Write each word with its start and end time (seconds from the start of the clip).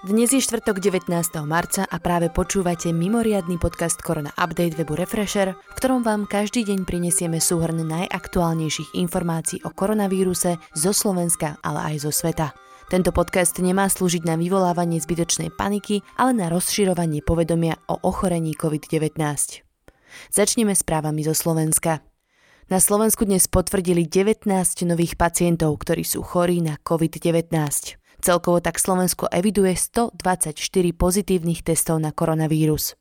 Dnes 0.00 0.32
je 0.32 0.40
štvrtok 0.40 0.80
19. 0.80 1.12
marca 1.44 1.84
a 1.84 2.00
práve 2.00 2.32
počúvate 2.32 2.88
mimoriadný 2.88 3.60
podcast 3.60 4.00
Korona 4.00 4.32
Update 4.32 4.72
webu 4.72 4.96
Refresher, 4.96 5.52
v 5.52 5.74
ktorom 5.76 6.00
vám 6.00 6.24
každý 6.24 6.64
deň 6.64 6.88
prinesieme 6.88 7.36
súhrn 7.36 7.84
najaktuálnejších 7.84 8.96
informácií 8.96 9.60
o 9.60 9.68
koronavíruse 9.68 10.56
zo 10.72 10.96
Slovenska, 10.96 11.60
ale 11.60 11.92
aj 11.92 12.08
zo 12.08 12.16
sveta. 12.16 12.56
Tento 12.88 13.12
podcast 13.12 13.60
nemá 13.60 13.92
slúžiť 13.92 14.24
na 14.24 14.40
vyvolávanie 14.40 15.04
zbytočnej 15.04 15.52
paniky, 15.52 16.00
ale 16.16 16.32
na 16.32 16.48
rozširovanie 16.48 17.20
povedomia 17.20 17.76
o 17.92 18.00
ochorení 18.00 18.56
COVID-19. 18.56 19.20
Začneme 20.32 20.72
správami 20.72 21.28
zo 21.28 21.36
Slovenska. 21.36 22.00
Na 22.72 22.80
Slovensku 22.80 23.28
dnes 23.28 23.52
potvrdili 23.52 24.08
19 24.08 24.48
nových 24.88 25.20
pacientov, 25.20 25.76
ktorí 25.76 26.08
sú 26.08 26.24
chorí 26.24 26.64
na 26.64 26.80
COVID-19. 26.80 27.99
Celkovo 28.20 28.60
tak 28.60 28.76
Slovensko 28.76 29.32
eviduje 29.32 29.72
124 29.72 30.52
pozitívnych 30.92 31.64
testov 31.64 32.04
na 32.04 32.12
koronavírus. 32.12 33.00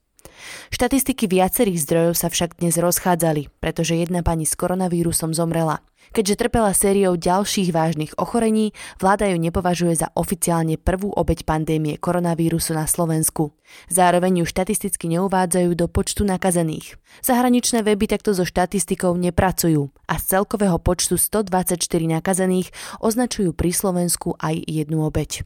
Štatistiky 0.71 1.27
viacerých 1.27 1.83
zdrojov 1.83 2.13
sa 2.15 2.31
však 2.31 2.63
dnes 2.63 2.79
rozchádzali, 2.79 3.51
pretože 3.59 3.99
jedna 3.99 4.23
pani 4.23 4.47
s 4.47 4.55
koronavírusom 4.55 5.35
zomrela. 5.35 5.83
Keďže 6.09 6.39
trpela 6.45 6.73
sériou 6.73 7.13
ďalších 7.13 7.69
vážnych 7.69 8.17
ochorení, 8.17 8.73
vláda 8.97 9.29
ju 9.29 9.37
nepovažuje 9.37 9.93
za 9.93 10.09
oficiálne 10.17 10.81
prvú 10.81 11.13
obeď 11.13 11.45
pandémie 11.45 12.01
koronavírusu 12.01 12.73
na 12.73 12.89
Slovensku. 12.89 13.53
Zároveň 13.93 14.41
ju 14.41 14.45
štatisticky 14.49 15.05
neuvádzajú 15.13 15.69
do 15.77 15.85
počtu 15.85 16.25
nakazených. 16.25 16.97
Zahraničné 17.21 17.85
weby 17.85 18.09
takto 18.09 18.33
so 18.33 18.41
štatistikou 18.41 19.13
nepracujú 19.21 19.93
a 20.09 20.17
z 20.17 20.23
celkového 20.37 20.81
počtu 20.81 21.21
124 21.21 21.77
nakazených 22.17 22.73
označujú 22.97 23.53
pri 23.53 23.69
Slovensku 23.69 24.33
aj 24.41 24.65
jednu 24.65 25.05
obeď. 25.05 25.45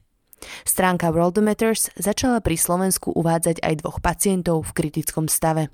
Stránka 0.67 1.11
Worldometers 1.11 1.91
začala 1.95 2.43
pri 2.43 2.59
Slovensku 2.59 3.15
uvádzať 3.15 3.63
aj 3.63 3.73
dvoch 3.79 3.99
pacientov 4.03 4.67
v 4.67 4.75
kritickom 4.75 5.31
stave. 5.31 5.71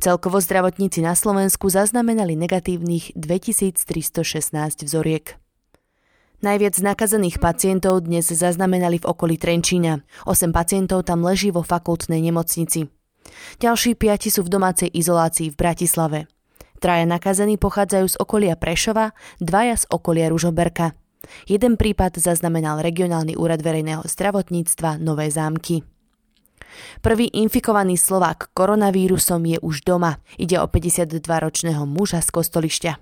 Celkovo 0.00 0.40
zdravotníci 0.40 1.04
na 1.04 1.12
Slovensku 1.12 1.68
zaznamenali 1.68 2.32
negatívnych 2.38 3.12
2316 3.18 4.88
vzoriek. 4.88 5.36
Najviac 6.42 6.74
nakazených 6.82 7.38
pacientov 7.38 8.02
dnes 8.02 8.26
zaznamenali 8.26 8.98
v 8.98 9.06
okolí 9.06 9.38
Trenčína. 9.38 10.02
8 10.26 10.50
pacientov 10.50 11.06
tam 11.06 11.22
leží 11.22 11.54
vo 11.54 11.62
fakultnej 11.62 12.18
nemocnici. 12.18 12.90
Ďalší 13.62 13.94
piati 13.94 14.26
sú 14.26 14.42
v 14.42 14.50
domácej 14.50 14.90
izolácii 14.90 15.54
v 15.54 15.58
Bratislave. 15.58 16.18
Traja 16.82 17.06
nakazení 17.06 17.62
pochádzajú 17.62 18.06
z 18.10 18.16
okolia 18.18 18.58
Prešova, 18.58 19.14
dvaja 19.38 19.78
z 19.78 19.84
okolia 19.86 20.34
Ružoberka. 20.34 20.98
Jeden 21.46 21.78
prípad 21.78 22.18
zaznamenal 22.18 22.82
regionálny 22.82 23.38
úrad 23.38 23.62
verejného 23.62 24.02
zdravotníctva 24.02 24.98
Nové 24.98 25.30
zámky. 25.30 25.86
Prvý 27.00 27.28
infikovaný 27.32 27.98
Slovák 27.98 28.50
koronavírusom 28.54 29.42
je 29.46 29.58
už 29.60 29.82
doma. 29.82 30.18
Ide 30.38 30.60
o 30.60 30.66
52-ročného 30.66 31.84
muža 31.84 32.20
z 32.22 32.28
Kostolišťa. 32.30 32.92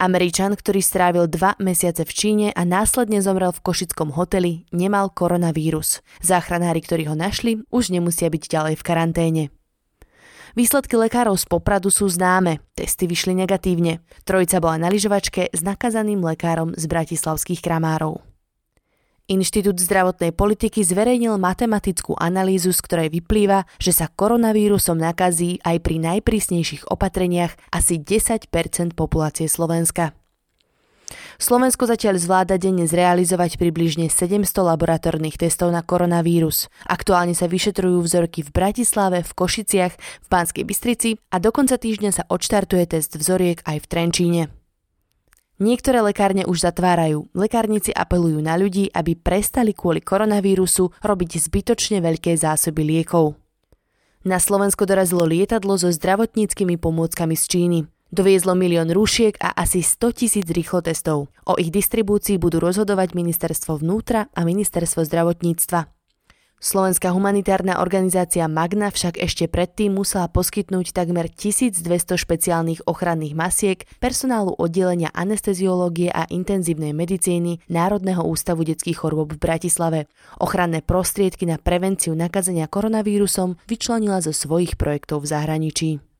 Američan, 0.00 0.56
ktorý 0.56 0.80
strávil 0.80 1.28
dva 1.28 1.54
mesiace 1.60 2.02
v 2.08 2.12
Číne 2.12 2.48
a 2.56 2.64
následne 2.64 3.20
zomrel 3.20 3.52
v 3.52 3.62
košickom 3.62 4.10
hoteli, 4.16 4.64
nemal 4.72 5.12
koronavírus. 5.12 6.00
Záchranári, 6.24 6.80
ktorí 6.80 7.06
ho 7.06 7.14
našli, 7.14 7.60
už 7.68 7.92
nemusia 7.92 8.32
byť 8.32 8.42
ďalej 8.48 8.74
v 8.80 8.86
karanténe. 8.86 9.44
Výsledky 10.52 11.00
lekárov 11.00 11.40
z 11.40 11.48
Popradu 11.48 11.88
sú 11.88 12.12
známe. 12.12 12.60
Testy 12.76 13.08
vyšli 13.08 13.32
negatívne. 13.32 14.04
Trojica 14.28 14.60
bola 14.60 14.76
na 14.76 14.92
lyžovačke 14.92 15.48
s 15.48 15.60
nakazaným 15.64 16.20
lekárom 16.20 16.76
z 16.76 16.84
bratislavských 16.84 17.64
kramárov. 17.64 18.31
Inštitút 19.32 19.80
zdravotnej 19.80 20.36
politiky 20.36 20.84
zverejnil 20.84 21.40
matematickú 21.40 22.12
analýzu, 22.20 22.76
z 22.76 22.80
ktorej 22.84 23.08
vyplýva, 23.08 23.64
že 23.80 23.96
sa 23.96 24.12
koronavírusom 24.12 25.00
nakazí 25.00 25.56
aj 25.64 25.80
pri 25.80 25.96
najprísnejších 26.04 26.92
opatreniach 26.92 27.56
asi 27.72 27.96
10% 27.96 28.52
populácie 28.92 29.48
Slovenska. 29.48 30.12
Slovensko 31.40 31.88
zatiaľ 31.88 32.16
zvláda 32.20 32.56
denne 32.56 32.88
zrealizovať 32.88 33.60
približne 33.60 34.08
700 34.08 34.46
laboratórnych 34.52 35.36
testov 35.40 35.72
na 35.72 35.84
koronavírus. 35.84 36.68
Aktuálne 36.84 37.36
sa 37.36 37.48
vyšetrujú 37.48 38.00
vzorky 38.04 38.44
v 38.44 38.52
Bratislave, 38.52 39.24
v 39.24 39.32
Košiciach, 39.32 39.92
v 39.96 40.26
Banskej 40.28 40.64
Bystrici 40.64 41.16
a 41.32 41.40
do 41.40 41.50
konca 41.52 41.76
týždňa 41.76 42.10
sa 42.12 42.24
odštartuje 42.28 42.84
test 42.88 43.16
vzoriek 43.16 43.60
aj 43.64 43.76
v 43.80 43.86
Trenčíne. 43.88 44.61
Niektoré 45.62 46.02
lekárne 46.02 46.42
už 46.42 46.66
zatvárajú. 46.66 47.30
Lekárnici 47.38 47.94
apelujú 47.94 48.42
na 48.42 48.58
ľudí, 48.58 48.90
aby 48.90 49.14
prestali 49.14 49.70
kvôli 49.70 50.02
koronavírusu 50.02 50.90
robiť 50.98 51.38
zbytočne 51.38 52.02
veľké 52.02 52.34
zásoby 52.34 52.82
liekov. 52.82 53.38
Na 54.26 54.42
Slovensko 54.42 54.90
dorazilo 54.90 55.22
lietadlo 55.22 55.78
so 55.78 55.86
zdravotníckými 55.86 56.82
pomôckami 56.82 57.38
z 57.38 57.44
Číny. 57.46 57.78
Doviezlo 58.10 58.58
milión 58.58 58.90
rúšiek 58.90 59.38
a 59.38 59.54
asi 59.54 59.86
100 59.86 60.18
tisíc 60.18 60.46
rýchlotestov. 60.50 61.30
O 61.30 61.52
ich 61.54 61.70
distribúcii 61.70 62.42
budú 62.42 62.58
rozhodovať 62.58 63.14
ministerstvo 63.14 63.78
vnútra 63.78 64.34
a 64.34 64.42
ministerstvo 64.42 65.06
zdravotníctva. 65.06 66.01
Slovenská 66.62 67.10
humanitárna 67.10 67.82
organizácia 67.82 68.46
Magna 68.46 68.94
však 68.94 69.18
ešte 69.18 69.50
predtým 69.50 69.98
musela 69.98 70.30
poskytnúť 70.30 70.94
takmer 70.94 71.26
1200 71.26 71.82
špeciálnych 72.14 72.86
ochranných 72.86 73.34
masiek 73.34 73.82
personálu 73.98 74.54
oddelenia 74.54 75.10
anesteziológie 75.10 76.14
a 76.14 76.22
intenzívnej 76.30 76.94
medicíny 76.94 77.58
Národného 77.66 78.22
ústavu 78.22 78.62
detských 78.62 78.94
chorôb 78.94 79.34
v 79.34 79.42
Bratislave. 79.42 80.00
Ochranné 80.38 80.86
prostriedky 80.86 81.50
na 81.50 81.58
prevenciu 81.58 82.14
nakazenia 82.14 82.70
koronavírusom 82.70 83.58
vyčlenila 83.66 84.22
zo 84.22 84.30
svojich 84.30 84.78
projektov 84.78 85.26
v 85.26 85.34
zahraničí. 85.34 86.11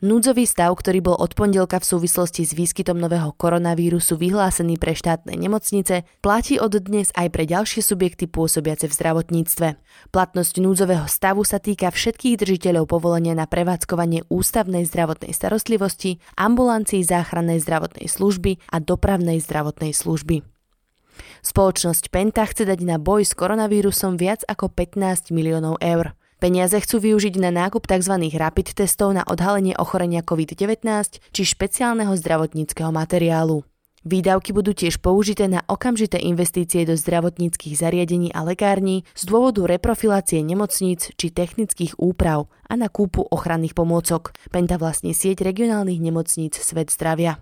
Núdzový 0.00 0.48
stav, 0.48 0.72
ktorý 0.80 1.04
bol 1.04 1.16
od 1.20 1.36
pondelka 1.36 1.76
v 1.76 1.84
súvislosti 1.84 2.48
s 2.48 2.56
výskytom 2.56 2.96
nového 2.96 3.36
koronavírusu 3.36 4.16
vyhlásený 4.16 4.80
pre 4.80 4.96
štátne 4.96 5.36
nemocnice, 5.36 6.08
platí 6.24 6.56
od 6.56 6.72
dnes 6.72 7.12
aj 7.12 7.28
pre 7.28 7.44
ďalšie 7.44 7.84
subjekty 7.84 8.24
pôsobiace 8.24 8.88
v 8.88 8.96
zdravotníctve. 8.96 9.76
Platnosť 10.08 10.54
núdzového 10.56 11.04
stavu 11.04 11.44
sa 11.44 11.60
týka 11.60 11.92
všetkých 11.92 12.40
držiteľov 12.40 12.88
povolenia 12.88 13.36
na 13.36 13.44
prevádzkovanie 13.44 14.24
ústavnej 14.32 14.88
zdravotnej 14.88 15.36
starostlivosti, 15.36 16.16
ambulancií 16.32 17.04
záchrannej 17.04 17.60
zdravotnej 17.60 18.08
služby 18.08 18.56
a 18.72 18.80
dopravnej 18.80 19.36
zdravotnej 19.44 19.92
služby. 19.92 20.40
Spoločnosť 21.44 22.08
Penta 22.08 22.48
chce 22.48 22.64
dať 22.64 22.80
na 22.88 22.96
boj 22.96 23.28
s 23.28 23.36
koronavírusom 23.36 24.16
viac 24.16 24.48
ako 24.48 24.72
15 24.72 25.28
miliónov 25.28 25.76
eur. 25.84 26.16
Peniaze 26.40 26.80
chcú 26.80 27.04
využiť 27.04 27.36
na 27.36 27.52
nákup 27.52 27.84
tzv. 27.84 28.16
rapid 28.40 28.72
testov 28.72 29.12
na 29.12 29.20
odhalenie 29.28 29.76
ochorenia 29.76 30.24
COVID-19 30.24 31.20
či 31.36 31.42
špeciálneho 31.44 32.16
zdravotníckého 32.16 32.88
materiálu. 32.88 33.60
Výdavky 34.08 34.56
budú 34.56 34.72
tiež 34.72 35.04
použité 35.04 35.44
na 35.52 35.60
okamžité 35.68 36.16
investície 36.16 36.88
do 36.88 36.96
zdravotníckých 36.96 37.76
zariadení 37.76 38.32
a 38.32 38.40
lekární 38.40 39.04
z 39.12 39.28
dôvodu 39.28 39.68
reprofilácie 39.68 40.40
nemocníc 40.40 41.12
či 41.20 41.28
technických 41.28 42.00
úprav 42.00 42.48
a 42.64 42.72
na 42.72 42.88
kúpu 42.88 43.20
ochranných 43.28 43.76
pomôcok. 43.76 44.32
Penta 44.48 44.80
vlastní 44.80 45.12
sieť 45.12 45.44
regionálnych 45.44 46.00
nemocníc 46.00 46.56
Svet 46.56 46.88
zdravia. 46.88 47.36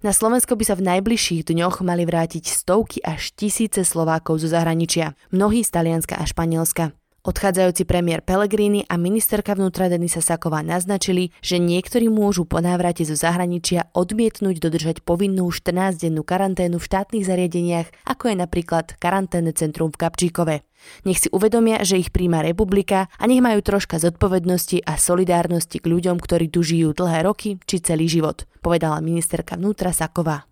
Na 0.00 0.16
Slovensko 0.16 0.56
by 0.56 0.64
sa 0.64 0.80
v 0.80 0.96
najbližších 0.96 1.44
dňoch 1.44 1.84
mali 1.84 2.08
vrátiť 2.08 2.48
stovky 2.48 3.04
až 3.04 3.36
tisíce 3.36 3.84
Slovákov 3.84 4.40
zo 4.40 4.48
zahraničia, 4.48 5.12
mnohí 5.28 5.60
z 5.60 5.76
Talianska 5.76 6.16
a 6.16 6.24
Španielska. 6.24 6.96
Odchádzajúci 7.26 7.90
premiér 7.90 8.22
Pellegrini 8.22 8.86
a 8.86 8.94
ministerka 8.94 9.58
vnútra 9.58 9.90
Denisa 9.90 10.22
Saková 10.22 10.62
naznačili, 10.62 11.34
že 11.42 11.58
niektorí 11.58 12.06
môžu 12.06 12.46
po 12.46 12.62
návrate 12.62 13.02
zo 13.02 13.18
zahraničia 13.18 13.90
odmietnúť 13.98 14.62
dodržať 14.62 15.02
povinnú 15.02 15.50
14-dennú 15.50 16.22
karanténu 16.22 16.78
v 16.78 16.86
štátnych 16.86 17.26
zariadeniach, 17.26 17.90
ako 18.06 18.30
je 18.30 18.36
napríklad 18.38 18.94
karanténne 19.02 19.50
centrum 19.58 19.90
v 19.90 20.06
Kapčíkove. 20.06 20.62
Nech 21.02 21.18
si 21.18 21.26
uvedomia, 21.34 21.82
že 21.82 21.98
ich 21.98 22.14
príjma 22.14 22.46
republika 22.46 23.10
a 23.18 23.26
nech 23.26 23.42
majú 23.42 23.58
troška 23.58 23.98
zodpovednosti 23.98 24.86
a 24.86 24.94
solidárnosti 24.94 25.82
k 25.82 25.90
ľuďom, 25.90 26.22
ktorí 26.22 26.46
tu 26.46 26.62
žijú 26.62 26.94
dlhé 26.94 27.26
roky 27.26 27.58
či 27.66 27.82
celý 27.82 28.06
život, 28.06 28.46
povedala 28.62 29.02
ministerka 29.02 29.58
vnútra 29.58 29.90
Saková. 29.90 30.46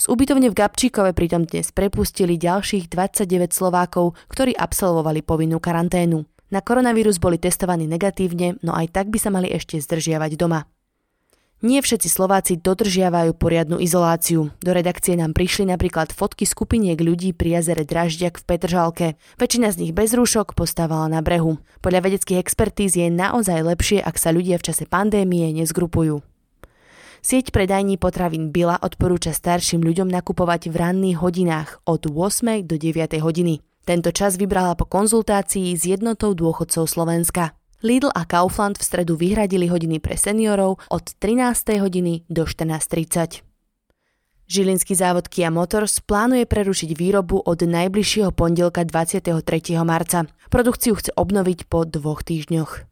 Z 0.00 0.08
ubytovne 0.08 0.48
v 0.48 0.58
Gabčíkove 0.58 1.12
pritom 1.12 1.44
dnes 1.44 1.70
prepustili 1.70 2.40
ďalších 2.40 2.90
29 2.90 3.52
Slovákov, 3.52 4.18
ktorí 4.32 4.52
absolvovali 4.56 5.20
povinnú 5.22 5.60
karanténu. 5.62 6.24
Na 6.52 6.60
koronavírus 6.60 7.16
boli 7.16 7.40
testovaní 7.40 7.88
negatívne, 7.88 8.60
no 8.60 8.76
aj 8.76 8.92
tak 8.92 9.08
by 9.08 9.16
sa 9.16 9.32
mali 9.32 9.48
ešte 9.48 9.80
zdržiavať 9.80 10.36
doma. 10.36 10.68
Nie 11.62 11.78
všetci 11.78 12.10
Slováci 12.10 12.58
dodržiavajú 12.58 13.38
poriadnu 13.38 13.78
izoláciu. 13.78 14.50
Do 14.58 14.70
redakcie 14.74 15.14
nám 15.14 15.30
prišli 15.30 15.70
napríklad 15.70 16.10
fotky 16.10 16.42
skupiniek 16.42 16.98
ľudí 16.98 17.30
pri 17.30 17.62
jazere 17.62 17.86
Dražďak 17.86 18.42
v 18.42 18.46
Petržalke. 18.50 19.06
Väčšina 19.38 19.70
z 19.70 19.86
nich 19.86 19.92
bez 19.94 20.10
rúšok 20.10 20.58
postávala 20.58 21.06
na 21.06 21.22
brehu. 21.22 21.62
Podľa 21.78 22.02
vedeckých 22.02 22.42
expertíz 22.42 22.98
je 22.98 23.06
naozaj 23.14 23.62
lepšie, 23.62 24.02
ak 24.02 24.18
sa 24.18 24.34
ľudia 24.34 24.58
v 24.58 24.74
čase 24.74 24.90
pandémie 24.90 25.54
nezgrupujú. 25.54 26.31
Sieť 27.22 27.54
predajní 27.54 28.02
potravín 28.02 28.50
Bila 28.50 28.82
odporúča 28.82 29.30
starším 29.30 29.78
ľuďom 29.86 30.10
nakupovať 30.10 30.66
v 30.66 30.74
ranných 30.74 31.22
hodinách 31.22 31.78
od 31.86 32.10
8. 32.10 32.66
do 32.66 32.74
9. 32.74 32.98
hodiny. 33.22 33.62
Tento 33.86 34.10
čas 34.10 34.34
vybrala 34.34 34.74
po 34.74 34.90
konzultácii 34.90 35.70
s 35.70 35.86
jednotou 35.86 36.34
dôchodcov 36.34 36.90
Slovenska. 36.90 37.54
Lidl 37.78 38.10
a 38.10 38.26
Kaufland 38.26 38.74
v 38.74 38.82
stredu 38.82 39.14
vyhradili 39.14 39.70
hodiny 39.70 40.02
pre 40.02 40.18
seniorov 40.18 40.82
od 40.90 41.14
13. 41.22 41.78
hodiny 41.78 42.26
do 42.26 42.42
14.30. 42.42 43.46
Žilinský 44.50 44.98
závod 44.98 45.30
Kia 45.30 45.54
Motors 45.54 46.02
plánuje 46.02 46.42
prerušiť 46.50 46.90
výrobu 46.98 47.38
od 47.38 47.62
najbližšieho 47.62 48.34
pondelka 48.34 48.82
23. 48.82 49.30
marca. 49.86 50.26
Produkciu 50.50 50.98
chce 50.98 51.14
obnoviť 51.14 51.70
po 51.70 51.86
dvoch 51.86 52.26
týždňoch. 52.26 52.91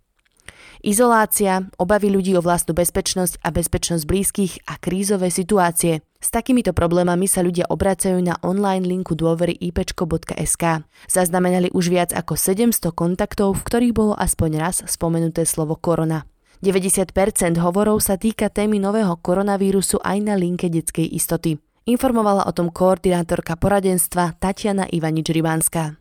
Izolácia, 0.80 1.68
obavy 1.76 2.08
ľudí 2.08 2.32
o 2.32 2.40
vlastnú 2.40 2.72
bezpečnosť 2.72 3.44
a 3.44 3.52
bezpečnosť 3.52 4.04
blízkych 4.08 4.52
a 4.64 4.80
krízové 4.80 5.28
situácie. 5.28 6.00
S 6.16 6.32
takýmito 6.32 6.72
problémami 6.72 7.28
sa 7.28 7.44
ľudia 7.44 7.68
obracajú 7.68 8.16
na 8.24 8.40
online 8.40 8.88
linku 8.88 9.12
dôvery 9.12 9.60
ipečko.sk. 9.60 10.64
Zaznamenali 11.04 11.68
už 11.76 11.92
viac 11.92 12.10
ako 12.16 12.32
700 12.32 12.96
kontaktov, 12.96 13.60
v 13.60 13.64
ktorých 13.68 13.92
bolo 13.92 14.16
aspoň 14.16 14.50
raz 14.56 14.80
spomenuté 14.88 15.44
slovo 15.44 15.76
korona. 15.76 16.24
90% 16.64 17.12
hovorov 17.60 18.00
sa 18.00 18.16
týka 18.16 18.48
témy 18.48 18.80
nového 18.80 19.20
koronavírusu 19.20 20.00
aj 20.00 20.18
na 20.24 20.34
linke 20.36 20.72
detskej 20.72 21.08
istoty. 21.12 21.60
Informovala 21.88 22.48
o 22.48 22.52
tom 22.56 22.72
koordinátorka 22.72 23.56
poradenstva 23.60 24.36
Tatiana 24.40 24.88
Ivanič-Rybánska. 24.88 25.99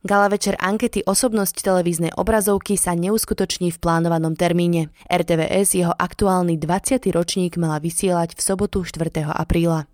Gala 0.00 0.32
večer 0.32 0.56
ankety 0.56 1.04
osobnosť 1.04 1.60
televíznej 1.60 2.16
obrazovky 2.16 2.80
sa 2.80 2.96
neuskutoční 2.96 3.68
v 3.68 3.80
plánovanom 3.84 4.32
termíne. 4.32 4.88
RTVS 5.12 5.76
jeho 5.76 5.92
aktuálny 5.92 6.56
20. 6.56 7.04
ročník 7.12 7.60
mala 7.60 7.76
vysielať 7.84 8.32
v 8.32 8.40
sobotu 8.40 8.80
4. 8.80 9.28
apríla. 9.28 9.84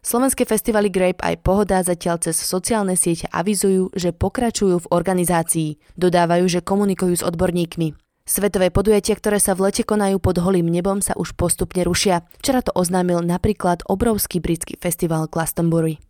Slovenské 0.00 0.48
festivaly 0.48 0.88
Grape 0.88 1.20
aj 1.20 1.36
Pohoda 1.44 1.84
zatiaľ 1.84 2.16
cez 2.24 2.40
sociálne 2.40 2.96
siete 2.96 3.28
avizujú, 3.28 3.92
že 3.92 4.16
pokračujú 4.16 4.88
v 4.88 4.88
organizácii. 4.88 5.76
Dodávajú, 6.00 6.48
že 6.48 6.64
komunikujú 6.64 7.20
s 7.20 7.26
odborníkmi. 7.28 7.92
Svetové 8.24 8.72
podujatia, 8.72 9.20
ktoré 9.20 9.36
sa 9.36 9.52
v 9.52 9.68
lete 9.68 9.84
konajú 9.84 10.16
pod 10.16 10.40
holým 10.40 10.64
nebom, 10.64 11.04
sa 11.04 11.12
už 11.20 11.36
postupne 11.36 11.84
rušia. 11.84 12.24
Včera 12.40 12.64
to 12.64 12.72
oznámil 12.72 13.20
napríklad 13.20 13.84
obrovský 13.84 14.40
britský 14.40 14.80
festival 14.80 15.28
Glastonbury. 15.28 16.00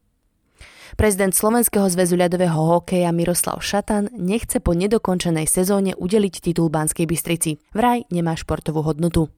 Prezident 1.01 1.33
Slovenského 1.33 1.89
zväzu 1.89 2.13
ľadového 2.13 2.61
hokeja 2.61 3.09
Miroslav 3.09 3.65
Šatan 3.65 4.13
nechce 4.21 4.61
po 4.61 4.77
nedokončenej 4.77 5.49
sezóne 5.49 5.97
udeliť 5.97 6.45
titul 6.45 6.69
Banskej 6.69 7.09
Bystrici. 7.09 7.57
Vraj 7.73 8.05
nemá 8.13 8.37
športovú 8.37 8.85
hodnotu. 8.85 9.33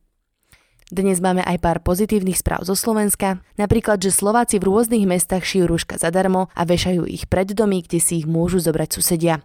Dnes 0.91 1.23
máme 1.23 1.47
aj 1.47 1.63
pár 1.63 1.79
pozitívnych 1.87 2.35
správ 2.35 2.67
zo 2.67 2.75
Slovenska, 2.75 3.47
napríklad, 3.55 4.03
že 4.03 4.11
Slováci 4.11 4.59
v 4.59 4.75
rôznych 4.75 5.07
mestách 5.07 5.47
šijú 5.47 5.71
rúška 5.71 6.03
zadarmo 6.03 6.51
a 6.51 6.67
vešajú 6.67 7.07
ich 7.07 7.31
pred 7.31 7.55
domy, 7.55 7.87
kde 7.87 8.03
si 8.03 8.19
ich 8.19 8.27
môžu 8.27 8.59
zobrať 8.59 8.99
susedia. 8.99 9.39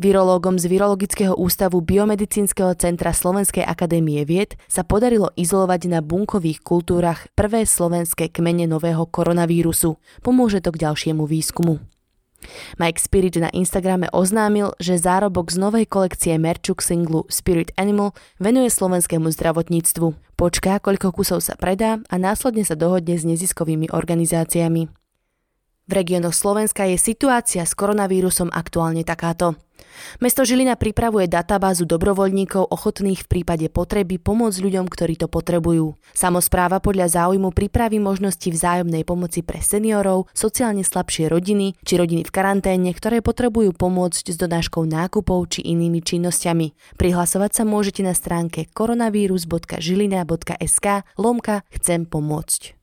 Virológom 0.00 0.56
z 0.56 0.64
Virologického 0.64 1.36
ústavu 1.36 1.84
Biomedicínskeho 1.84 2.72
centra 2.80 3.12
Slovenskej 3.12 3.68
akadémie 3.68 4.24
vied 4.24 4.56
sa 4.64 4.80
podarilo 4.80 5.28
izolovať 5.36 5.92
na 5.92 6.00
bunkových 6.00 6.64
kultúrach 6.64 7.28
prvé 7.36 7.68
slovenské 7.68 8.32
kmene 8.32 8.64
nového 8.64 9.04
koronavírusu. 9.04 10.00
Pomôže 10.24 10.64
to 10.64 10.72
k 10.72 10.88
ďalšiemu 10.88 11.28
výskumu. 11.28 11.84
Mike 12.80 12.96
Spirit 12.96 13.36
na 13.36 13.52
Instagrame 13.52 14.08
oznámil, 14.16 14.72
že 14.80 14.96
zárobok 14.96 15.52
z 15.52 15.60
novej 15.60 15.84
kolekcie 15.84 16.32
merčuk 16.40 16.80
singlu 16.80 17.28
Spirit 17.28 17.68
Animal 17.76 18.16
venuje 18.40 18.72
slovenskému 18.72 19.28
zdravotníctvu. 19.28 20.16
Počká, 20.40 20.80
koľko 20.80 21.12
kusov 21.12 21.44
sa 21.44 21.60
predá 21.60 22.00
a 22.08 22.16
následne 22.16 22.64
sa 22.64 22.72
dohodne 22.72 23.20
s 23.20 23.28
neziskovými 23.28 23.92
organizáciami. 23.92 24.99
V 25.88 25.92
regiónoch 25.92 26.34
Slovenska 26.36 26.86
je 26.86 27.00
situácia 27.00 27.66
s 27.66 27.74
koronavírusom 27.74 28.54
aktuálne 28.54 29.02
takáto. 29.02 29.56
Mesto 30.20 30.44
Žilina 30.44 30.76
pripravuje 30.76 31.26
databázu 31.26 31.86
dobrovoľníkov 31.88 32.68
ochotných 32.70 33.22
v 33.26 33.28
prípade 33.28 33.68
potreby 33.72 34.18
pomôcť 34.18 34.62
ľuďom, 34.62 34.88
ktorí 34.88 35.16
to 35.18 35.28
potrebujú. 35.28 35.94
Samozpráva 36.14 36.80
podľa 36.80 37.08
záujmu 37.08 37.50
pripraví 37.52 37.98
možnosti 37.98 38.50
vzájomnej 38.50 39.04
pomoci 39.04 39.42
pre 39.42 39.60
seniorov, 39.60 40.26
sociálne 40.32 40.84
slabšie 40.84 41.28
rodiny 41.28 41.74
či 41.84 41.96
rodiny 41.98 42.24
v 42.24 42.30
karanténe, 42.32 42.94
ktoré 42.94 43.20
potrebujú 43.20 43.72
pomôcť 43.76 44.30
s 44.30 44.36
donáškou 44.38 44.84
nákupov 44.86 45.46
či 45.52 45.62
inými 45.66 46.02
činnosťami. 46.02 46.72
Prihlasovať 46.96 47.54
sa 47.60 47.68
môžete 47.68 48.02
na 48.06 48.14
stránke 48.16 48.64
koronavírus.žilina.sk 48.72 50.86
lomka 51.18 51.62
chcem 51.72 52.06
pomôcť. 52.06 52.79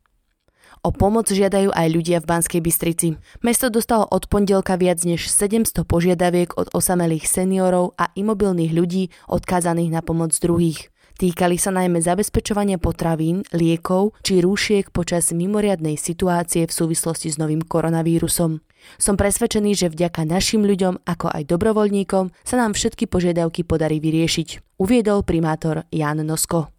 O 0.87 0.95
pomoc 0.95 1.27
žiadajú 1.27 1.75
aj 1.75 1.87
ľudia 1.91 2.23
v 2.23 2.31
Banskej 2.31 2.63
Bystrici. 2.63 3.19
Mesto 3.43 3.67
dostalo 3.67 4.07
od 4.07 4.23
pondelka 4.31 4.79
viac 4.79 5.03
než 5.03 5.27
700 5.27 5.83
požiadaviek 5.83 6.55
od 6.55 6.71
osamelých 6.71 7.27
seniorov 7.27 7.91
a 7.99 8.07
imobilných 8.15 8.71
ľudí 8.71 9.11
odkázaných 9.27 9.91
na 9.91 9.99
pomoc 9.99 10.31
druhých. 10.39 10.87
Týkali 11.19 11.59
sa 11.59 11.75
najmä 11.75 11.99
zabezpečovania 11.99 12.79
potravín, 12.79 13.43
liekov 13.51 14.15
či 14.23 14.39
rúšiek 14.39 14.95
počas 14.95 15.35
mimoriadnej 15.35 15.99
situácie 15.99 16.63
v 16.63 16.71
súvislosti 16.71 17.35
s 17.35 17.35
novým 17.35 17.67
koronavírusom. 17.67 18.63
Som 18.95 19.19
presvedčený, 19.19 19.75
že 19.75 19.91
vďaka 19.91 20.23
našim 20.23 20.63
ľuďom, 20.63 21.03
ako 21.03 21.35
aj 21.35 21.51
dobrovoľníkom, 21.51 22.31
sa 22.47 22.55
nám 22.63 22.79
všetky 22.79 23.11
požiadavky 23.11 23.67
podarí 23.67 23.99
vyriešiť, 23.99 24.79
uviedol 24.79 25.27
primátor 25.27 25.83
Jan 25.91 26.23
Nosko. 26.23 26.76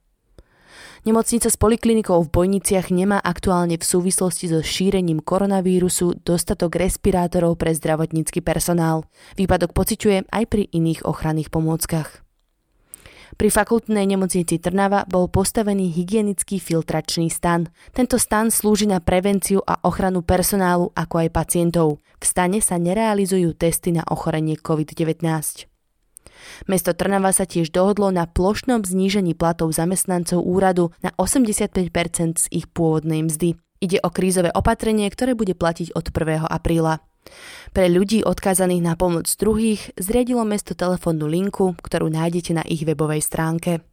Nemocnica 1.07 1.47
s 1.47 1.55
poliklinikou 1.55 2.27
v 2.27 2.33
Bojniciach 2.33 2.91
nemá 2.91 3.23
aktuálne 3.23 3.79
v 3.79 3.87
súvislosti 3.87 4.51
so 4.51 4.59
šírením 4.65 5.23
koronavírusu 5.23 6.23
dostatok 6.27 6.75
respirátorov 6.75 7.55
pre 7.55 7.71
zdravotnícky 7.77 8.43
personál. 8.43 9.07
Výpadok 9.39 9.71
pociťuje 9.71 10.27
aj 10.27 10.45
pri 10.51 10.67
iných 10.75 11.07
ochranných 11.07 11.55
pomôckach. 11.55 12.27
Pri 13.39 13.55
fakultnej 13.55 14.03
nemocnici 14.03 14.59
Trnava 14.59 15.07
bol 15.07 15.31
postavený 15.31 15.95
hygienický 15.95 16.59
filtračný 16.59 17.31
stan. 17.31 17.71
Tento 17.95 18.19
stan 18.19 18.51
slúži 18.51 18.91
na 18.91 18.99
prevenciu 18.99 19.63
a 19.63 19.79
ochranu 19.87 20.27
personálu 20.27 20.91
ako 20.99 21.23
aj 21.23 21.29
pacientov. 21.31 22.03
V 22.19 22.25
stane 22.27 22.59
sa 22.59 22.83
nerealizujú 22.83 23.55
testy 23.55 23.95
na 23.95 24.03
ochorenie 24.11 24.59
COVID-19. 24.59 25.78
Mesto 26.67 26.95
Trnava 26.95 27.31
sa 27.35 27.45
tiež 27.45 27.71
dohodlo 27.71 28.11
na 28.11 28.27
plošnom 28.27 28.83
znížení 28.83 29.35
platov 29.35 29.75
zamestnancov 29.75 30.43
úradu 30.43 30.91
na 31.03 31.13
85% 31.19 31.91
z 32.39 32.47
ich 32.51 32.67
pôvodnej 32.71 33.27
mzdy. 33.27 33.59
Ide 33.79 34.03
o 34.03 34.11
krízové 34.11 34.51
opatrenie, 34.51 35.07
ktoré 35.07 35.39
bude 35.39 35.55
platiť 35.55 35.95
od 35.95 36.11
1. 36.11 36.51
apríla. 36.51 36.99
Pre 37.77 37.87
ľudí 37.87 38.25
odkázaných 38.25 38.83
na 38.83 38.95
pomoc 38.97 39.29
druhých 39.29 39.93
zriadilo 40.01 40.43
mesto 40.49 40.73
telefónnu 40.73 41.29
linku, 41.29 41.77
ktorú 41.79 42.09
nájdete 42.09 42.57
na 42.57 42.65
ich 42.65 42.83
webovej 42.83 43.21
stránke. 43.21 43.85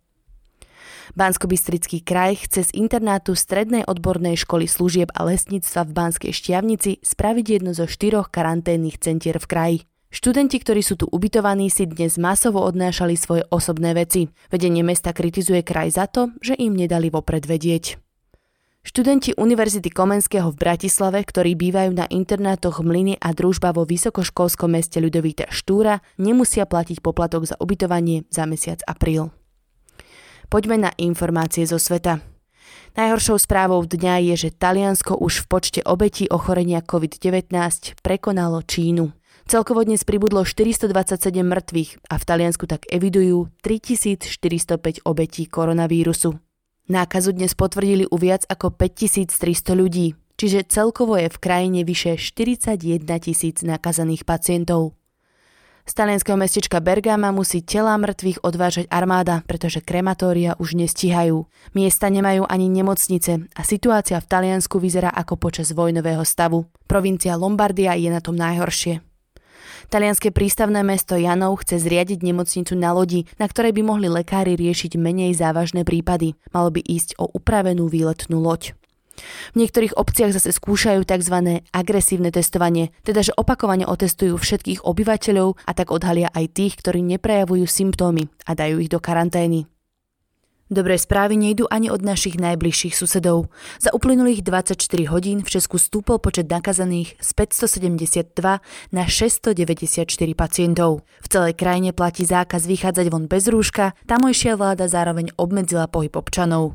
bansko 1.14 1.46
kraj 2.02 2.48
chce 2.48 2.72
z 2.72 2.76
internátu 2.80 3.36
Strednej 3.36 3.84
odbornej 3.86 4.40
školy 4.40 4.66
služieb 4.66 5.12
a 5.14 5.28
lesníctva 5.28 5.86
v 5.86 5.92
Banskej 5.92 6.32
Štiavnici 6.34 6.92
spraviť 7.04 7.46
jedno 7.60 7.72
zo 7.76 7.86
štyroch 7.86 8.32
karanténnych 8.32 8.98
centier 8.98 9.38
v 9.38 9.48
kraji. 9.48 9.80
Študenti, 10.16 10.64
ktorí 10.64 10.80
sú 10.80 10.96
tu 10.96 11.12
ubytovaní, 11.12 11.68
si 11.68 11.84
dnes 11.84 12.16
masovo 12.16 12.64
odnášali 12.64 13.20
svoje 13.20 13.44
osobné 13.52 13.92
veci. 13.92 14.32
Vedenie 14.48 14.80
mesta 14.80 15.12
kritizuje 15.12 15.60
kraj 15.60 15.92
za 15.92 16.08
to, 16.08 16.32
že 16.40 16.56
im 16.56 16.72
nedali 16.72 17.12
vopred 17.12 17.44
vedieť. 17.44 18.00
Študenti 18.80 19.36
Univerzity 19.36 19.92
Komenského 19.92 20.56
v 20.56 20.56
Bratislave, 20.56 21.20
ktorí 21.20 21.60
bývajú 21.60 21.92
na 21.92 22.08
internátoch 22.08 22.80
Mlyny 22.80 23.20
a 23.20 23.36
družba 23.36 23.76
vo 23.76 23.84
vysokoškolskom 23.84 24.72
meste 24.72 25.04
Ľudovita 25.04 25.52
Štúra, 25.52 26.00
nemusia 26.16 26.64
platiť 26.64 27.04
poplatok 27.04 27.52
za 27.52 27.60
ubytovanie 27.60 28.24
za 28.32 28.48
mesiac 28.48 28.80
apríl. 28.88 29.36
Poďme 30.48 30.80
na 30.80 30.92
informácie 30.96 31.68
zo 31.68 31.76
sveta. 31.76 32.24
Najhoršou 32.96 33.36
správou 33.36 33.84
dňa 33.84 34.32
je, 34.32 34.48
že 34.48 34.56
Taliansko 34.56 35.20
už 35.20 35.44
v 35.44 35.46
počte 35.52 35.82
obetí 35.84 36.32
ochorenia 36.32 36.80
COVID-19 36.80 37.52
prekonalo 38.00 38.64
Čínu. 38.64 39.12
Celkovo 39.46 39.86
dnes 39.86 40.02
pribudlo 40.02 40.42
427 40.42 41.46
mŕtvych 41.46 42.10
a 42.10 42.18
v 42.18 42.24
Taliansku 42.26 42.66
tak 42.66 42.90
evidujú 42.90 43.54
3405 43.62 45.06
obetí 45.06 45.46
koronavírusu. 45.46 46.42
Nákazu 46.90 47.30
dnes 47.38 47.54
potvrdili 47.54 48.10
u 48.10 48.18
viac 48.18 48.42
ako 48.50 48.74
5300 48.74 49.78
ľudí, 49.78 50.18
čiže 50.34 50.66
celkovo 50.66 51.14
je 51.22 51.30
v 51.30 51.38
krajine 51.38 51.86
vyše 51.86 52.18
41 52.18 53.06
tisíc 53.22 53.62
nakazaných 53.62 54.26
pacientov. 54.26 54.98
Z 55.86 55.94
talianského 55.94 56.42
mestečka 56.42 56.82
Bergama 56.82 57.30
musí 57.30 57.62
tela 57.62 57.94
mŕtvych 58.02 58.42
odvážať 58.42 58.90
armáda, 58.90 59.46
pretože 59.46 59.78
krematória 59.78 60.58
už 60.58 60.74
nestíhajú. 60.74 61.46
Miesta 61.78 62.10
nemajú 62.10 62.50
ani 62.50 62.66
nemocnice 62.66 63.46
a 63.54 63.62
situácia 63.62 64.18
v 64.18 64.26
Taliansku 64.26 64.82
vyzerá 64.82 65.14
ako 65.14 65.38
počas 65.38 65.70
vojnového 65.70 66.26
stavu. 66.26 66.66
Provincia 66.90 67.38
Lombardia 67.38 67.94
je 67.94 68.10
na 68.10 68.26
tom 68.26 68.34
najhoršie. 68.34 69.06
Talianské 69.90 70.34
prístavné 70.34 70.82
mesto 70.82 71.14
Janov 71.16 71.62
chce 71.62 71.82
zriadiť 71.82 72.26
nemocnicu 72.26 72.74
na 72.74 72.92
lodi, 72.92 73.30
na 73.38 73.46
ktorej 73.46 73.76
by 73.78 73.82
mohli 73.86 74.08
lekári 74.10 74.58
riešiť 74.58 74.98
menej 74.98 75.38
závažné 75.38 75.86
prípady. 75.86 76.34
Malo 76.52 76.74
by 76.74 76.82
ísť 76.82 77.18
o 77.22 77.30
upravenú 77.30 77.88
výletnú 77.88 78.42
loď. 78.42 78.74
V 79.54 79.56
niektorých 79.64 79.96
obciach 79.96 80.36
zase 80.36 80.52
skúšajú 80.52 81.08
tzv. 81.08 81.64
agresívne 81.72 82.36
testovanie, 82.36 82.92
teda 83.08 83.24
že 83.24 83.36
opakovane 83.40 83.88
otestujú 83.88 84.36
všetkých 84.36 84.84
obyvateľov 84.84 85.56
a 85.64 85.72
tak 85.72 85.88
odhalia 85.96 86.28
aj 86.36 86.52
tých, 86.52 86.74
ktorí 86.84 87.00
neprejavujú 87.16 87.64
symptómy 87.64 88.28
a 88.44 88.52
dajú 88.54 88.84
ich 88.84 88.92
do 88.92 89.00
karantény. 89.00 89.72
Dobré 90.66 90.98
správy 90.98 91.38
nejdú 91.38 91.70
ani 91.70 91.94
od 91.94 92.02
našich 92.02 92.42
najbližších 92.42 92.98
susedov. 92.98 93.54
Za 93.78 93.94
uplynulých 93.94 94.42
24 94.42 94.82
hodín 95.14 95.46
v 95.46 95.50
Česku 95.54 95.78
stúpol 95.78 96.18
počet 96.18 96.50
nakazaných 96.50 97.22
z 97.22 97.30
572 97.38 98.34
na 98.90 99.04
694 99.06 100.10
pacientov. 100.34 101.06
V 101.22 101.28
celej 101.30 101.54
krajine 101.54 101.94
platí 101.94 102.26
zákaz 102.26 102.66
vychádzať 102.66 103.06
von 103.14 103.30
bez 103.30 103.46
rúška, 103.46 103.94
tamojšia 104.10 104.58
vláda 104.58 104.90
zároveň 104.90 105.38
obmedzila 105.38 105.86
pohyb 105.86 106.18
občanov. 106.18 106.74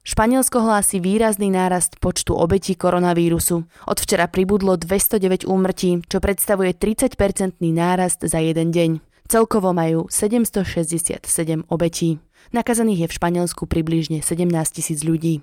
Španielsko 0.00 0.64
hlási 0.64 0.96
výrazný 0.96 1.52
nárast 1.52 2.00
počtu 2.00 2.32
obetí 2.32 2.80
koronavírusu. 2.80 3.56
Od 3.92 3.98
včera 4.00 4.24
pribudlo 4.24 4.80
209 4.80 5.44
úmrtí, 5.44 6.00
čo 6.08 6.16
predstavuje 6.16 6.72
30-percentný 6.72 7.76
nárast 7.76 8.24
za 8.24 8.40
jeden 8.40 8.72
deň. 8.72 9.04
Celkovo 9.28 9.76
majú 9.76 10.08
767 10.08 11.28
obetí. 11.68 12.24
Nakazaných 12.54 13.06
je 13.06 13.08
v 13.10 13.16
Španielsku 13.16 13.66
približne 13.66 14.22
17 14.22 14.46
tisíc 14.74 15.02
ľudí. 15.02 15.42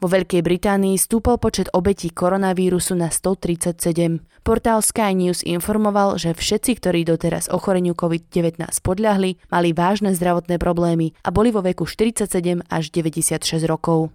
Vo 0.00 0.12
Veľkej 0.12 0.44
Británii 0.44 1.00
stúpol 1.00 1.40
počet 1.40 1.72
obetí 1.72 2.12
koronavírusu 2.12 2.92
na 2.98 3.08
137. 3.08 4.20
Portál 4.44 4.84
Sky 4.84 5.16
News 5.16 5.40
informoval, 5.40 6.20
že 6.20 6.36
všetci, 6.36 6.76
ktorí 6.76 7.08
doteraz 7.08 7.48
ochoreniu 7.48 7.96
COVID-19 7.96 8.60
podľahli, 8.84 9.40
mali 9.48 9.68
vážne 9.72 10.12
zdravotné 10.12 10.60
problémy 10.60 11.16
a 11.24 11.32
boli 11.32 11.48
vo 11.48 11.64
veku 11.64 11.88
47 11.88 12.60
až 12.68 12.84
96 12.92 13.40
rokov. 13.64 14.12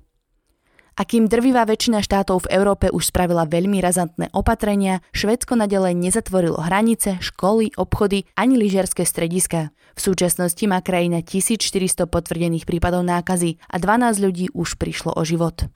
A 1.00 1.08
kým 1.08 1.32
drvivá 1.32 1.64
väčšina 1.64 2.04
štátov 2.04 2.44
v 2.44 2.60
Európe 2.60 2.92
už 2.92 3.16
spravila 3.16 3.48
veľmi 3.48 3.80
razantné 3.80 4.36
opatrenia, 4.36 5.00
Švedsko 5.16 5.56
nadalej 5.56 5.96
nezatvorilo 5.96 6.60
hranice, 6.60 7.24
školy, 7.24 7.72
obchody 7.80 8.28
ani 8.36 8.60
lyžiarske 8.60 9.08
strediska. 9.08 9.72
V 9.96 10.00
súčasnosti 10.04 10.60
má 10.68 10.84
krajina 10.84 11.24
1400 11.24 12.04
potvrdených 12.04 12.68
prípadov 12.68 13.08
nákazy 13.08 13.64
a 13.72 13.80
12 13.80 14.20
ľudí 14.20 14.46
už 14.52 14.76
prišlo 14.76 15.16
o 15.16 15.24
život. 15.24 15.72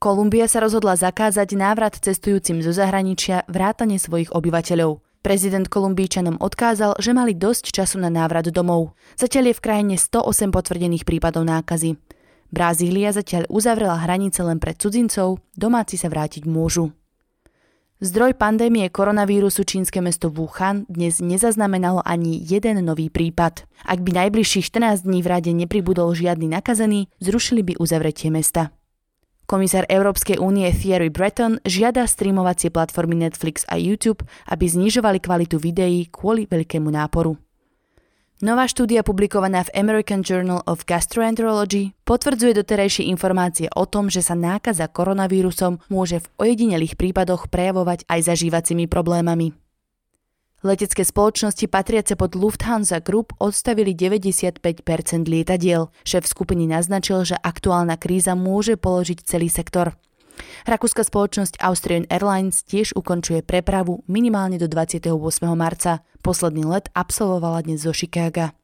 Kolumbia 0.00 0.48
sa 0.48 0.64
rozhodla 0.64 0.96
zakázať 0.96 1.52
návrat 1.52 2.00
cestujúcim 2.00 2.64
zo 2.64 2.72
zahraničia 2.72 3.44
vrátane 3.44 4.00
svojich 4.00 4.32
obyvateľov. 4.32 5.04
Prezident 5.24 5.68
Kolumbíčanom 5.68 6.40
odkázal, 6.40 6.96
že 7.00 7.16
mali 7.16 7.32
dosť 7.32 7.72
času 7.72 8.00
na 8.00 8.12
návrat 8.12 8.48
domov. 8.52 8.96
Zatiaľ 9.20 9.52
je 9.52 9.54
v 9.56 9.64
krajine 9.64 9.94
108 9.96 10.52
potvrdených 10.52 11.08
prípadov 11.08 11.48
nákazy. 11.48 11.96
Brazília 12.54 13.10
zatiaľ 13.10 13.50
uzavrela 13.50 13.98
hranice 13.98 14.38
len 14.46 14.62
pre 14.62 14.78
cudzincov, 14.78 15.42
domáci 15.58 15.98
sa 15.98 16.06
vrátiť 16.06 16.46
môžu. 16.46 16.94
Zdroj 17.98 18.38
pandémie 18.38 18.86
koronavírusu 18.90 19.66
čínske 19.66 19.98
mesto 19.98 20.30
Wuhan 20.30 20.86
dnes 20.86 21.18
nezaznamenalo 21.18 21.98
ani 22.06 22.38
jeden 22.38 22.78
nový 22.86 23.10
prípad. 23.10 23.66
Ak 23.82 24.06
by 24.06 24.28
najbližších 24.28 24.70
14 24.70 25.02
dní 25.02 25.24
v 25.24 25.30
rade 25.30 25.50
nepribudol 25.50 26.14
žiadny 26.14 26.46
nakazený, 26.46 27.10
zrušili 27.18 27.66
by 27.66 27.72
uzavretie 27.82 28.30
mesta. 28.30 28.70
Komisár 29.44 29.84
Európskej 29.92 30.40
únie 30.40 30.70
Thierry 30.72 31.12
Breton 31.12 31.60
žiada 31.68 32.08
streamovacie 32.08 32.72
platformy 32.72 33.18
Netflix 33.18 33.66
a 33.68 33.76
YouTube, 33.76 34.24
aby 34.48 34.64
znižovali 34.64 35.20
kvalitu 35.20 35.60
videí 35.60 36.08
kvôli 36.08 36.48
veľkému 36.48 36.88
náporu. 36.88 37.36
Nová 38.44 38.68
štúdia 38.68 39.00
publikovaná 39.00 39.64
v 39.64 39.72
American 39.72 40.20
Journal 40.20 40.60
of 40.68 40.84
Gastroenterology 40.84 41.96
potvrdzuje 42.04 42.60
doterajšie 42.60 43.08
informácie 43.08 43.72
o 43.72 43.88
tom, 43.88 44.12
že 44.12 44.20
sa 44.20 44.36
nákaza 44.36 44.84
koronavírusom 44.84 45.80
môže 45.88 46.20
v 46.20 46.52
ojedinelých 46.52 47.00
prípadoch 47.00 47.48
prejavovať 47.48 48.04
aj 48.04 48.20
zažívacími 48.28 48.84
problémami. 48.84 49.56
Letecké 50.60 51.08
spoločnosti 51.08 51.64
patriace 51.72 52.20
pod 52.20 52.36
Lufthansa 52.36 53.00
Group 53.00 53.32
odstavili 53.40 53.96
95% 53.96 54.60
lietadiel. 55.24 55.88
Šéf 56.04 56.28
skupiny 56.28 56.68
naznačil, 56.68 57.24
že 57.24 57.40
aktuálna 57.40 57.96
kríza 57.96 58.36
môže 58.36 58.76
položiť 58.76 59.24
celý 59.24 59.48
sektor. 59.48 59.96
Rakúska 60.64 61.04
spoločnosť 61.04 61.60
Austrian 61.60 62.08
Airlines 62.08 62.64
tiež 62.64 62.96
ukončuje 62.96 63.44
prepravu 63.44 64.02
minimálne 64.08 64.56
do 64.56 64.66
28. 64.66 65.10
marca. 65.52 66.00
Posledný 66.24 66.64
let 66.64 66.88
absolvovala 66.96 67.62
dnes 67.66 67.84
zo 67.84 67.92
Chicaga. 67.92 68.56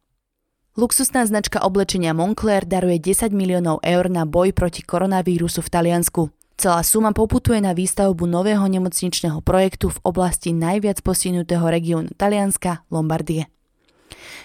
Luxusná 0.78 1.26
značka 1.26 1.60
oblečenia 1.60 2.16
Moncler 2.16 2.64
daruje 2.64 3.02
10 3.02 3.34
miliónov 3.34 3.84
eur 3.84 4.08
na 4.08 4.24
boj 4.24 4.54
proti 4.54 4.80
koronavírusu 4.80 5.60
v 5.60 5.68
Taliansku. 5.68 6.22
Celá 6.60 6.84
suma 6.84 7.12
poputuje 7.16 7.60
na 7.60 7.72
výstavbu 7.72 8.28
nového 8.28 8.64
nemocničného 8.68 9.40
projektu 9.40 9.88
v 9.90 9.98
oblasti 10.04 10.52
najviac 10.52 11.00
postihnutého 11.00 11.64
regiónu 11.64 12.12
Talianska, 12.16 12.84
Lombardie. 12.92 13.48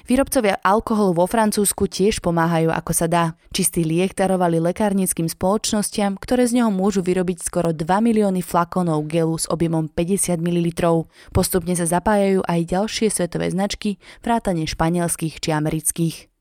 Výrobcovia 0.06 0.62
alkoholu 0.62 1.18
vo 1.18 1.26
Francúzsku 1.26 1.90
tiež 1.90 2.22
pomáhajú 2.22 2.70
ako 2.70 2.92
sa 2.94 3.08
dá. 3.10 3.26
Čistý 3.50 3.82
liek 3.82 4.14
darovali 4.14 4.62
lekárnickým 4.62 5.26
spoločnostiam, 5.26 6.18
ktoré 6.18 6.46
z 6.46 6.62
neho 6.62 6.70
môžu 6.70 7.02
vyrobiť 7.02 7.42
skoro 7.42 7.74
2 7.74 7.84
milióny 7.84 8.46
flakónov 8.46 9.06
gelu 9.10 9.36
s 9.36 9.50
objemom 9.50 9.90
50 9.90 10.38
ml. 10.42 10.68
Postupne 11.34 11.74
sa 11.74 11.90
zapájajú 11.90 12.46
aj 12.46 12.60
ďalšie 12.70 13.08
svetové 13.10 13.50
značky, 13.50 13.98
vrátane 14.22 14.70
španielských 14.70 15.42
či 15.42 15.50
amerických. 15.54 16.36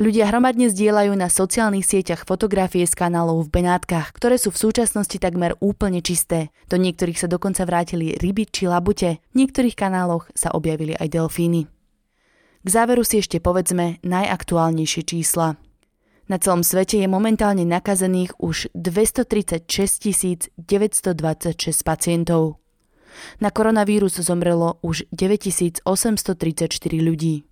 Ľudia 0.00 0.32
hromadne 0.32 0.72
zdieľajú 0.72 1.12
na 1.12 1.28
sociálnych 1.28 1.84
sieťach 1.84 2.24
fotografie 2.24 2.88
z 2.88 2.96
kanálov 2.96 3.44
v 3.44 3.60
Benátkach, 3.60 4.16
ktoré 4.16 4.40
sú 4.40 4.48
v 4.48 4.56
súčasnosti 4.56 5.20
takmer 5.20 5.60
úplne 5.60 6.00
čisté. 6.00 6.48
Do 6.72 6.80
niektorých 6.80 7.20
sa 7.20 7.28
dokonca 7.28 7.68
vrátili 7.68 8.16
ryby 8.16 8.48
či 8.48 8.64
labute, 8.64 9.20
v 9.20 9.44
niektorých 9.44 9.76
kanáloch 9.76 10.32
sa 10.32 10.56
objavili 10.56 10.96
aj 10.96 11.04
delfíny. 11.04 11.79
K 12.60 12.68
záveru 12.68 13.00
si 13.08 13.24
ešte 13.24 13.40
povedzme 13.40 13.96
najaktuálnejšie 14.04 15.02
čísla. 15.08 15.56
Na 16.28 16.36
celom 16.38 16.60
svete 16.60 17.00
je 17.00 17.08
momentálne 17.08 17.64
nakazených 17.64 18.36
už 18.36 18.68
236 18.76 20.52
926 20.60 21.82
pacientov. 21.82 22.60
Na 23.40 23.50
koronavírus 23.50 24.20
zomrelo 24.20 24.78
už 24.84 25.08
9834 25.10 25.88
ľudí. 27.00 27.48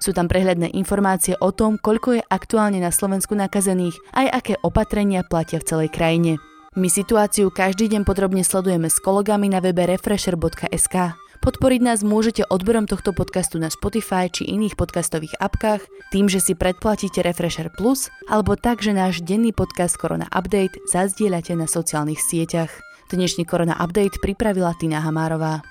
Sú 0.00 0.16
tam 0.16 0.32
prehľadné 0.32 0.72
informácie 0.78 1.36
o 1.42 1.50
tom, 1.52 1.76
koľko 1.76 2.16
je 2.16 2.24
aktuálne 2.24 2.78
na 2.78 2.94
Slovensku 2.94 3.34
nakazených, 3.36 3.98
aj 4.14 4.26
aké 4.30 4.54
opatrenia 4.62 5.26
platia 5.26 5.58
v 5.60 5.66
celej 5.66 5.90
krajine. 5.92 6.40
My 6.78 6.86
situáciu 6.86 7.50
každý 7.50 7.90
deň 7.90 8.06
podrobne 8.06 8.46
sledujeme 8.46 8.86
s 8.86 9.02
kolegami 9.02 9.50
na 9.50 9.58
webe 9.58 9.90
refresher.sk. 9.90 11.18
Podporiť 11.42 11.80
nás 11.82 12.06
môžete 12.06 12.46
odberom 12.46 12.86
tohto 12.86 13.10
podcastu 13.10 13.58
na 13.58 13.74
Spotify 13.74 14.30
či 14.30 14.46
iných 14.46 14.78
podcastových 14.78 15.34
apkách, 15.42 15.82
tým, 16.14 16.30
že 16.30 16.38
si 16.38 16.54
predplatíte 16.54 17.26
Refresher 17.26 17.74
Plus, 17.74 18.06
alebo 18.30 18.54
tak, 18.54 18.86
že 18.86 18.94
náš 18.94 19.18
denný 19.18 19.50
podcast 19.50 19.98
Korona 19.98 20.30
Update 20.30 20.78
zazdieľate 20.86 21.58
na 21.58 21.66
sociálnych 21.66 22.22
sieťach. 22.22 22.70
Dnešný 23.10 23.50
Korona 23.50 23.74
Update 23.74 24.22
pripravila 24.22 24.70
Tina 24.78 25.02
Hamárová. 25.02 25.66